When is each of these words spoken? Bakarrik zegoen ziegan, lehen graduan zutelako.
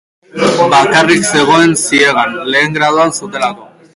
Bakarrik 0.71 1.27
zegoen 1.39 1.77
ziegan, 1.83 2.35
lehen 2.55 2.75
graduan 2.81 3.17
zutelako. 3.21 3.71